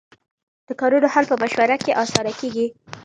د 0.67 0.69
کارونو 0.79 1.07
حل 1.13 1.25
په 1.31 1.35
مشوره 1.41 1.75
کې 1.83 1.97
اسانه 2.03 2.31
کېږي. 2.39 2.67